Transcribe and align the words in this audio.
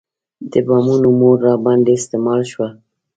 د 0.51 0.53
بمونو 0.67 1.09
مور 1.19 1.37
راباندې 1.45 1.91
استعمال 1.99 2.41
شوه. 2.51 2.67